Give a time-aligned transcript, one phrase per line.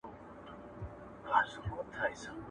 [1.23, 2.29] •د اور سوى په اور رغېږي.